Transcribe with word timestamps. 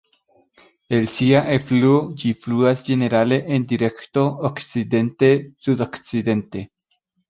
El 0.97 1.03
sia 1.15 1.41
elfluo, 1.57 1.99
ĝi 2.23 2.33
fluas 2.41 2.83
ĝenerale 2.89 3.41
en 3.59 3.71
direkto 3.75 4.27
okcidente-sudokcidente. 4.53 6.69